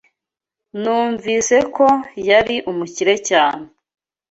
[0.81, 1.87] Numvise ko
[2.29, 3.65] yari umukire cyane.